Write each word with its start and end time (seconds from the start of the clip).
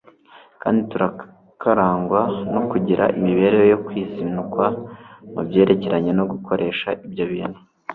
kandi 0.61 0.79
tukarangwa 0.91 2.21
no 2.53 2.61
kugira 2.69 3.03
imibereho 3.17 3.65
yo 3.73 3.79
kwizinukwa 3.85 4.65
mu 5.33 5.41
byerekeranye 5.47 6.11
no 6.19 6.25
gukoresha 6.31 6.89
ibyo 7.07 7.25
bintu 7.33 7.59